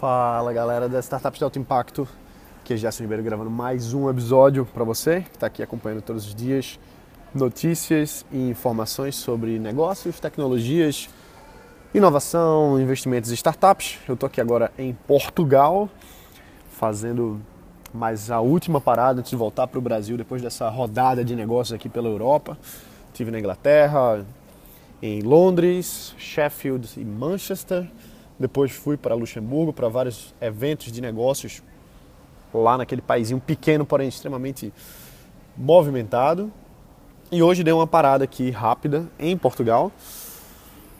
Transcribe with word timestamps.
Fala 0.00 0.50
galera 0.50 0.88
da 0.88 0.98
Startups 0.98 1.36
de 1.36 1.44
Alto 1.44 1.58
Impacto, 1.58 2.08
aqui 2.62 2.72
é 2.72 2.76
Gerson 2.78 3.02
Ribeiro 3.02 3.22
gravando 3.22 3.50
mais 3.50 3.92
um 3.92 4.08
episódio 4.08 4.64
para 4.64 4.82
você 4.82 5.20
que 5.20 5.36
está 5.36 5.46
aqui 5.46 5.62
acompanhando 5.62 6.00
todos 6.00 6.26
os 6.26 6.34
dias 6.34 6.80
notícias 7.34 8.24
e 8.32 8.48
informações 8.48 9.14
sobre 9.14 9.58
negócios, 9.58 10.18
tecnologias, 10.18 11.10
inovação, 11.92 12.80
investimentos 12.80 13.30
e 13.30 13.34
startups. 13.34 13.98
Eu 14.08 14.14
estou 14.14 14.26
aqui 14.26 14.40
agora 14.40 14.72
em 14.78 14.94
Portugal, 15.06 15.86
fazendo 16.70 17.38
mais 17.92 18.30
a 18.30 18.40
última 18.40 18.80
parada 18.80 19.20
antes 19.20 19.28
de 19.28 19.36
voltar 19.36 19.66
para 19.66 19.78
o 19.78 19.82
Brasil 19.82 20.16
depois 20.16 20.40
dessa 20.40 20.66
rodada 20.70 21.22
de 21.22 21.36
negócios 21.36 21.74
aqui 21.74 21.90
pela 21.90 22.08
Europa. 22.08 22.56
Tive 23.12 23.30
na 23.30 23.38
Inglaterra, 23.38 24.24
em 25.02 25.20
Londres, 25.20 26.14
Sheffield 26.16 26.88
e 26.96 27.04
Manchester 27.04 27.86
depois 28.40 28.72
fui 28.72 28.96
para 28.96 29.14
Luxemburgo 29.14 29.70
para 29.70 29.86
vários 29.88 30.34
eventos 30.40 30.90
de 30.90 31.02
negócios 31.02 31.62
lá 32.54 32.78
naquele 32.78 33.02
paísinho 33.02 33.38
pequeno, 33.38 33.84
porém 33.84 34.08
extremamente 34.08 34.72
movimentado. 35.54 36.50
E 37.30 37.42
hoje 37.42 37.62
dei 37.62 37.72
uma 37.72 37.86
parada 37.86 38.24
aqui 38.24 38.50
rápida 38.50 39.06
em 39.18 39.36
Portugal. 39.36 39.92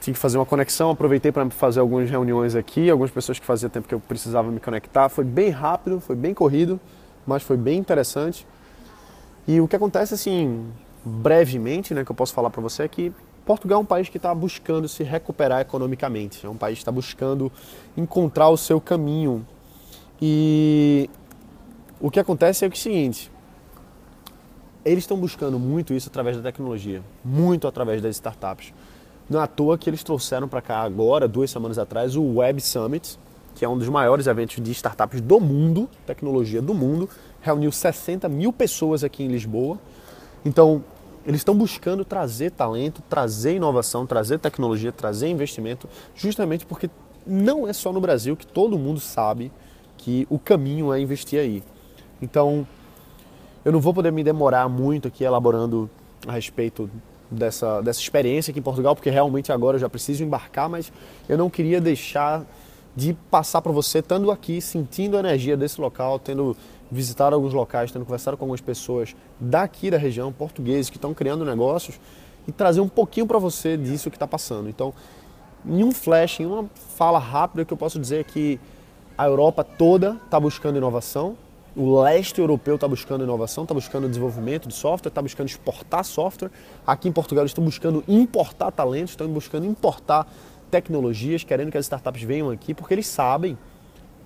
Tinha 0.00 0.14
que 0.14 0.20
fazer 0.20 0.38
uma 0.38 0.46
conexão, 0.46 0.90
aproveitei 0.90 1.32
para 1.32 1.50
fazer 1.50 1.80
algumas 1.80 2.08
reuniões 2.08 2.54
aqui, 2.54 2.88
algumas 2.88 3.10
pessoas 3.10 3.38
que 3.38 3.44
fazia 3.44 3.68
tempo 3.68 3.88
que 3.88 3.94
eu 3.94 4.00
precisava 4.00 4.48
me 4.50 4.60
conectar. 4.60 5.08
Foi 5.08 5.24
bem 5.24 5.50
rápido, 5.50 5.98
foi 5.98 6.14
bem 6.14 6.32
corrido, 6.32 6.78
mas 7.26 7.42
foi 7.42 7.56
bem 7.56 7.78
interessante. 7.78 8.46
E 9.46 9.60
o 9.60 9.66
que 9.66 9.74
acontece 9.74 10.14
assim, 10.14 10.66
brevemente, 11.04 11.92
né, 11.92 12.04
que 12.04 12.12
eu 12.12 12.16
posso 12.16 12.32
falar 12.32 12.48
para 12.50 12.62
você 12.62 12.84
é 12.84 12.88
que 12.88 13.12
Portugal 13.44 13.78
é 13.78 13.82
um 13.82 13.84
país 13.84 14.08
que 14.08 14.16
está 14.16 14.34
buscando 14.34 14.88
se 14.88 15.02
recuperar 15.02 15.60
economicamente, 15.60 16.46
é 16.46 16.48
um 16.48 16.56
país 16.56 16.78
que 16.78 16.82
está 16.82 16.92
buscando 16.92 17.52
encontrar 17.96 18.48
o 18.48 18.56
seu 18.56 18.80
caminho. 18.80 19.46
E 20.20 21.10
o 22.00 22.10
que 22.10 22.18
acontece 22.18 22.64
é, 22.64 22.68
o 22.68 22.74
seguinte: 22.74 23.30
eles 24.84 25.04
estão 25.04 25.16
buscando 25.16 25.58
muito 25.58 25.92
isso 25.92 26.08
através 26.08 26.36
da 26.36 26.42
tecnologia, 26.42 27.02
muito 27.24 27.66
através 27.66 28.00
das 28.00 28.16
startups. 28.16 28.72
Não 29.28 29.40
é 29.40 29.44
à 29.44 29.46
toa 29.46 29.76
que 29.78 29.88
eles 29.88 30.02
trouxeram 30.02 30.48
para 30.48 30.60
cá 30.60 30.78
agora, 30.78 31.26
duas 31.26 31.50
semanas 31.50 31.78
atrás, 31.78 32.16
o 32.16 32.36
Web 32.36 32.60
Summit, 32.60 33.18
que 33.54 33.64
é 33.64 33.68
um 33.68 33.76
dos 33.76 33.88
maiores 33.88 34.26
eventos 34.26 34.62
de 34.62 34.70
startups 34.72 35.20
do 35.20 35.40
mundo, 35.40 35.88
tecnologia 36.06 36.60
do 36.60 36.74
mundo, 36.74 37.08
reuniu 37.40 37.72
60 37.72 38.28
mil 38.28 38.52
pessoas 38.52 39.04
aqui 39.04 39.22
em 39.22 39.28
Lisboa. 39.28 39.78
Então, 40.44 40.84
eles 41.26 41.40
estão 41.40 41.54
buscando 41.54 42.04
trazer 42.04 42.50
talento, 42.50 43.02
trazer 43.08 43.56
inovação, 43.56 44.06
trazer 44.06 44.38
tecnologia, 44.38 44.92
trazer 44.92 45.28
investimento, 45.28 45.88
justamente 46.14 46.66
porque 46.66 46.90
não 47.26 47.66
é 47.66 47.72
só 47.72 47.92
no 47.92 48.00
Brasil 48.00 48.36
que 48.36 48.46
todo 48.46 48.78
mundo 48.78 49.00
sabe 49.00 49.50
que 49.96 50.26
o 50.28 50.38
caminho 50.38 50.92
é 50.92 51.00
investir 51.00 51.40
aí. 51.40 51.62
Então, 52.20 52.66
eu 53.64 53.72
não 53.72 53.80
vou 53.80 53.94
poder 53.94 54.12
me 54.12 54.22
demorar 54.22 54.68
muito 54.68 55.08
aqui 55.08 55.24
elaborando 55.24 55.88
a 56.26 56.32
respeito 56.32 56.90
dessa, 57.30 57.80
dessa 57.80 58.00
experiência 58.00 58.50
aqui 58.50 58.60
em 58.60 58.62
Portugal, 58.62 58.94
porque 58.94 59.08
realmente 59.08 59.50
agora 59.50 59.76
eu 59.76 59.80
já 59.80 59.88
preciso 59.88 60.22
embarcar, 60.22 60.68
mas 60.68 60.92
eu 61.28 61.38
não 61.38 61.48
queria 61.48 61.80
deixar 61.80 62.44
de 62.94 63.14
passar 63.30 63.60
para 63.60 63.72
você, 63.72 63.98
estando 63.98 64.30
aqui, 64.30 64.60
sentindo 64.60 65.16
a 65.16 65.20
energia 65.20 65.56
desse 65.56 65.80
local, 65.80 66.18
tendo 66.18 66.56
visitado 66.94 67.34
alguns 67.34 67.52
locais, 67.52 67.90
tendo 67.90 68.04
conversado 68.04 68.36
com 68.36 68.44
algumas 68.44 68.60
pessoas 68.60 69.14
daqui 69.38 69.90
da 69.90 69.98
região, 69.98 70.32
portugueses 70.32 70.88
que 70.88 70.96
estão 70.96 71.12
criando 71.12 71.44
negócios 71.44 72.00
e 72.46 72.52
trazer 72.52 72.80
um 72.80 72.88
pouquinho 72.88 73.26
para 73.26 73.38
você 73.38 73.76
disso 73.76 74.10
que 74.10 74.16
está 74.16 74.26
passando. 74.26 74.68
Então, 74.68 74.94
em 75.66 75.82
um 75.82 75.92
flash, 75.92 76.40
em 76.40 76.46
uma 76.46 76.66
fala 76.96 77.18
rápida, 77.18 77.64
que 77.64 77.72
eu 77.72 77.76
posso 77.76 77.98
dizer 77.98 78.20
é 78.20 78.24
que 78.24 78.60
a 79.16 79.26
Europa 79.26 79.64
toda 79.64 80.20
está 80.24 80.38
buscando 80.38 80.76
inovação, 80.76 81.36
o 81.76 82.00
leste 82.00 82.40
europeu 82.40 82.76
está 82.76 82.86
buscando 82.86 83.24
inovação, 83.24 83.64
está 83.64 83.74
buscando 83.74 84.08
desenvolvimento 84.08 84.68
de 84.68 84.74
software, 84.74 85.08
está 85.08 85.20
buscando 85.20 85.48
exportar 85.48 86.04
software. 86.04 86.50
Aqui 86.86 87.08
em 87.08 87.12
Portugal 87.12 87.42
eles 87.42 87.50
estão 87.50 87.64
buscando 87.64 88.04
importar 88.06 88.70
talentos, 88.70 89.10
estão 89.10 89.26
buscando 89.28 89.66
importar 89.66 90.26
tecnologias, 90.70 91.42
querendo 91.42 91.72
que 91.72 91.78
as 91.78 91.86
startups 91.86 92.22
venham 92.22 92.50
aqui, 92.50 92.74
porque 92.74 92.94
eles 92.94 93.06
sabem 93.06 93.58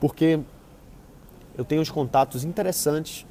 porque 0.00 0.40
eu 1.56 1.64
tenho 1.64 1.80
os 1.80 1.90
contatos 1.90 2.44
interessantes 2.44 3.24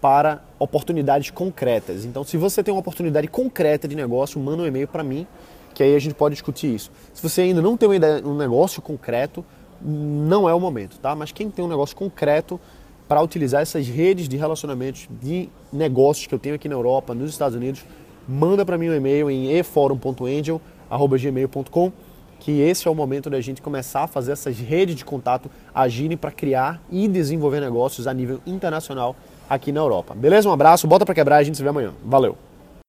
para 0.00 0.42
oportunidades 0.58 1.30
concretas. 1.30 2.04
Então, 2.04 2.24
se 2.24 2.36
você 2.36 2.62
tem 2.62 2.72
uma 2.72 2.80
oportunidade 2.80 3.28
concreta 3.28 3.88
de 3.88 3.96
negócio, 3.96 4.40
manda 4.40 4.62
um 4.62 4.66
e-mail 4.66 4.88
para 4.88 5.02
mim, 5.02 5.26
que 5.74 5.82
aí 5.82 5.94
a 5.94 5.98
gente 5.98 6.14
pode 6.14 6.34
discutir 6.34 6.74
isso. 6.74 6.90
Se 7.12 7.22
você 7.22 7.42
ainda 7.42 7.60
não 7.60 7.76
tem 7.76 7.92
ideia, 7.94 8.24
um 8.24 8.36
negócio 8.36 8.80
concreto, 8.80 9.44
não 9.80 10.48
é 10.48 10.54
o 10.54 10.60
momento, 10.60 10.98
tá? 10.98 11.14
Mas 11.14 11.32
quem 11.32 11.50
tem 11.50 11.64
um 11.64 11.68
negócio 11.68 11.96
concreto 11.96 12.60
para 13.08 13.22
utilizar 13.22 13.62
essas 13.62 13.86
redes 13.86 14.28
de 14.28 14.36
relacionamentos 14.36 15.08
de 15.22 15.48
negócios 15.72 16.26
que 16.26 16.34
eu 16.34 16.38
tenho 16.38 16.54
aqui 16.54 16.68
na 16.68 16.74
Europa, 16.74 17.14
nos 17.14 17.30
Estados 17.30 17.56
Unidos, 17.56 17.84
manda 18.28 18.64
para 18.64 18.76
mim 18.76 18.88
um 18.88 18.94
e-mail 18.94 19.30
em 19.30 19.52
eforum.angel@gmail.com 19.52 21.92
que 22.38 22.60
esse 22.60 22.86
é 22.86 22.90
o 22.90 22.94
momento 22.94 23.30
da 23.30 23.40
gente 23.40 23.62
começar 23.62 24.02
a 24.02 24.06
fazer 24.06 24.32
essas 24.32 24.58
redes 24.58 24.94
de 24.94 25.04
contato 25.04 25.50
agirem 25.74 26.16
para 26.16 26.30
criar 26.30 26.80
e 26.90 27.08
desenvolver 27.08 27.60
negócios 27.60 28.06
a 28.06 28.14
nível 28.14 28.40
internacional 28.46 29.16
aqui 29.48 29.72
na 29.72 29.80
Europa. 29.80 30.14
Beleza? 30.14 30.48
Um 30.48 30.52
abraço, 30.52 30.86
bota 30.86 31.04
para 31.04 31.14
quebrar, 31.14 31.36
a 31.36 31.42
gente 31.42 31.56
se 31.56 31.62
vê 31.62 31.68
amanhã. 31.68 31.92
Valeu! 32.04 32.36